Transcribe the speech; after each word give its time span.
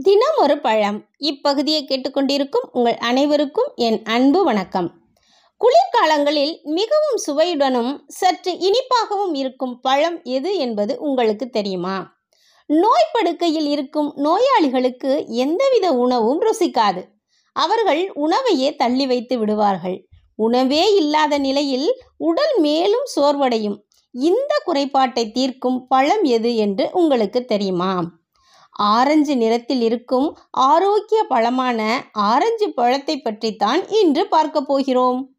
தினம் 0.00 0.36
ஒரு 0.36 0.58
பழம். 0.58 1.08
இப்பகுதியை 1.16 1.84
கேட்டுக்கொண்டிருக்கும் 1.84 2.70
உங்கள் 2.72 2.96
அனைவருக்கும் 2.96 3.72
என் 3.74 4.04
அன்பு 4.04 4.44
வணக்கம். 4.44 4.92
குளிர்காலங்களில் 5.60 6.62
மிகவும் 6.62 7.18
சுவையுடனும் 7.26 7.98
சற்று 8.06 8.52
இனிப்பாகவும் 8.52 9.34
இருக்கும் 9.34 9.80
பழம் 9.80 10.22
எது 10.22 10.56
என்பது 10.56 10.98
உங்களுக்கு 10.98 11.50
தெரியுமா? 11.50 12.20
நோய் 12.66 13.10
படுக்கையில் 13.12 13.66
இருக்கும் 13.66 14.12
நோயாளிகளுக்கு 14.16 15.26
எந்தவித 15.26 15.92
உணவும் 15.92 16.40
ருசிக்காது. 16.40 17.02
அவர்கள் 17.52 18.12
உணவையே 18.12 18.76
தள்ளி 18.76 19.06
வைத்து 19.06 19.38
விடுவார்கள். 19.38 20.08
உணவே 20.34 20.94
இல்லாத 20.94 21.38
நிலையில் 21.38 22.02
உடல் 22.16 22.58
மேலும் 22.58 23.06
சோர்வடையும். 23.16 23.78
இந்த 24.12 24.62
குறைபாட்டை 24.64 25.30
தீர்க்கும் 25.30 25.86
பழம் 25.86 26.22
எது 26.22 26.56
என்று 26.56 26.90
உங்களுக்கு 26.92 27.44
தெரியுமா? 27.44 28.20
ஆரஞ்சு 28.72 29.36
நிறத்தில் 29.36 29.80
இருக்கும் 29.80 30.38
ஆரோக்கிய 30.50 31.24
பழமான 31.24 32.04
ஆரஞ்சு 32.12 32.72
பழத்தை 32.72 33.20
பற்றித்தான் 33.20 33.88
இன்று 33.88 34.28
பார்க்க 34.28 34.62
போகிறோம். 34.62 35.36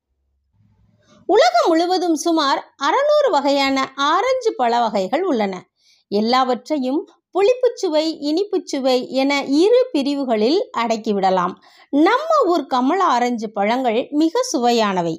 உலகம் 1.25 1.67
முழுவதும் 1.67 2.15
சுமார் 2.15 2.75
அறநூறு 2.83 3.31
வகையான 3.31 3.93
ஆரஞ்சு 3.95 4.55
பழ 4.55 4.79
வகைகள் 4.79 5.23
உள்ளன. 5.23 5.67
எல்லாவற்றையும் 6.07 7.09
புளிப்புச்சுவை 7.33 8.05
இனிப்புச்சுவை 8.21 9.07
என 9.07 9.43
இரு 9.43 9.87
பிரிவுகளில் 9.91 10.69
அடக்கிவிடலாம். 10.77 11.53
நம்ம 11.89 12.25
ஊர் 12.45 12.65
கமல 12.65 13.03
ஆரஞ்சு 13.03 13.51
பழங்கள் 13.51 14.07
மிக 14.09 14.39
சுவையானவை. 14.53 15.15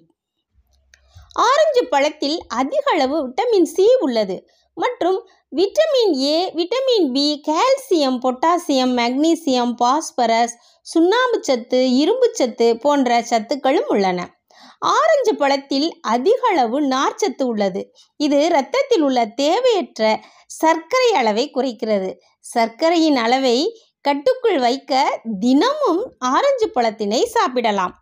ஆரஞ்சு 1.33 1.86
பழத்தில் 1.91 2.42
அதிக 2.48 2.91
அளவு 2.91 3.28
விட்டமின் 3.28 3.62
சி 3.62 3.86
உள்ளது. 4.00 4.48
மற்றும் 4.74 5.28
vitamin 5.48 6.14
A 6.14 6.52
vitamin 6.55 7.12
B 7.12 7.41
calcium 7.48 8.19
potassium 8.24 8.92
magnesium 9.00 9.73
phosphorus 9.73 10.55
சுண்ணாம்பு 10.80 11.38
சத்து 11.41 11.97
இரும்பு 11.97 12.30
சத்து 12.33 12.78
போன்ற 12.78 13.20
சத்துக்களும் 13.20 13.86
உள்ளன. 13.86 14.42
ஆரஞ்சு 14.78 15.34
பழத்தில் 15.36 15.98
அதிக 16.00 16.48
அளவு 16.48 16.81
நார்ச்சத்து 16.81 17.42
உள்ளது. 17.42 17.94
இது 18.16 18.44
இரத்தத்தில் 18.44 19.00
உள்ள 19.00 19.27
தேவையற்ற 19.27 20.20
சர்க்கரை 20.47 21.12
அளவை 21.12 21.50
குறைக்கிறது. 21.55 22.14
சர்க்கரையின் 22.38 23.16
அளவை 23.16 23.84
கட்டுக்குள் 24.00 24.59
வைக்க 24.59 25.20
தினமும் 25.41 26.14
ஆரஞ்சு 26.19 26.70
பழத்தினை 26.75 27.25
சாப்பிடலாம். 27.25 27.94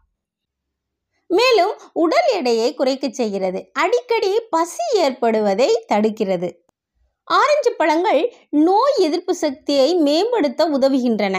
மேலும் 1.27 1.75
உடல் 1.93 2.31
எடையை 2.33 2.75
குறைக்க 2.75 3.09
செய்கிறது. 3.09 3.71
அடிக்கடி 3.73 4.41
பசி 4.51 4.85
ஏற்படுவதை 4.95 5.85
தடுக்கிறது. 5.93 6.62
ஆரஞ்சு 7.33 7.71
பழங்கள் 7.77 8.23
நோய் 8.67 8.97
எதிர்ப்பு 8.99 9.35
சக்தியை 9.35 9.89
மேம்படுத்த 9.97 10.63
உதவுகின்றன. 10.69 11.37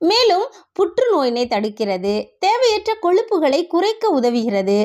மேலும் 0.00 0.46
புற்றுநோயினை 0.78 1.44
தடுக்கிறது 1.48 2.12
தேவையற்ற 2.38 2.90
கொழுப்புகளை 3.02 3.60
குறைக்க 3.66 4.10
உதவுகிறது 4.18 4.76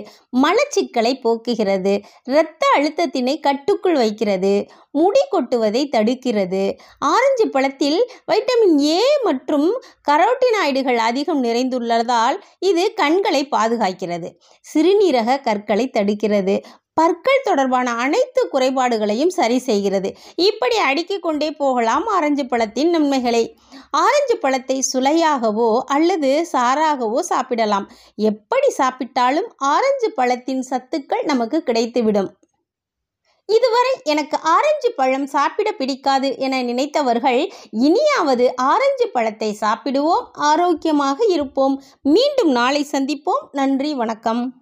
மலச்சிக்கலை 0.43 1.11
போக்குகிறது 1.23 1.93
இரத்த 2.23 2.63
அழுத்தத்தினை 2.77 3.33
கட்டுக்குள் 3.39 3.97
வைக்கிறது 3.97 4.53
முடி 4.91 5.23
கொட்டுவதை 5.31 5.81
தடுக்கிறது. 5.95 6.63
ஆரஞ்சு 7.11 7.45
பழத்தில் 7.47 7.99
வைட்டமின் 8.31 8.77
ஏ 8.85 9.01
மற்றும் 9.23 9.67
கரோட்டினாய்டுகள் 10.09 10.99
அதிகம் 11.09 11.43
நிறைந்துள்ளதால் 11.43 12.39
இது 12.69 12.85
கண்களை 12.93 13.43
பாதுகாக்கிறது 13.51 14.29
சிறுநீரக 14.65 15.39
கற்களை 15.41 15.87
தடுக்கிறது 15.89 16.55
பற்கள் 16.93 17.43
தொடர்பான 17.43 17.91
அனைத்து 17.91 18.49
குறைபாடுகளையும் 18.53 19.27
சரி 19.27 19.59
செய்கிறது. 19.59 20.15
இப்படி 20.35 20.77
அடுக்கிக் 20.77 21.21
கொண்டே 21.21 21.51
போகலாம் 21.51 22.05
ஆரஞ்சு 22.05 22.45
பழத்தின் 22.45 22.89
நன்மைகளை. 22.89 23.57
ஆரஞ்சு 23.91 24.37
பழத்தை 24.37 24.83
சுளையாகவோ 24.93 25.79
அல்லது 25.85 26.47
சாராகவோ 26.53 27.19
சாப்பிடலாம். 27.19 27.91
எப்படி 28.15 28.75
சாப்பிட்டாலும் 28.77 29.49
ஆரஞ்சு 29.57 30.11
பழத்தின் 30.11 30.67
சத்துக்கள் 30.69 31.23
நமக்கு 31.23 31.63
கிடைத்துவிடும். 31.65 32.29
இதுவரை 33.45 34.01
எனக்கு 34.03 34.37
ஆரஞ்சு 34.41 34.91
பழம் 34.95 35.27
சாப்பிட 35.27 35.71
பிடிக்காது 35.71 36.37
என 36.37 36.63
நினைத்தவர்கள் 36.63 37.51
இனியாவது 37.71 38.55
ஆரஞ்சு 38.55 39.07
பழத்தை 39.07 39.57
சாப்பிடுவோம் 39.61 40.25
ஆரோக்கியமாக 40.31 41.25
இருப்போம். 41.25 41.83
மீண்டும் 42.01 42.51
நாளை 42.51 42.87
சந்திப்போம். 42.91 43.43
நன்றி 43.51 43.93
வணக்கம். 43.93 44.60